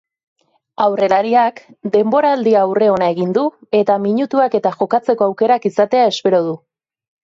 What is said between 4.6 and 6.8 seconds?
eta jokatzeko aukerak izatea espero du.